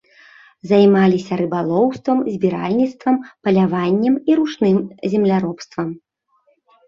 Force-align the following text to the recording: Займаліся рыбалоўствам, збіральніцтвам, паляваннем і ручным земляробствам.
Займаліся 0.69 1.33
рыбалоўствам, 1.41 2.17
збіральніцтвам, 2.37 3.19
паляваннем 3.47 4.15
і 4.31 4.37
ручным 4.41 4.77
земляробствам. 5.15 5.87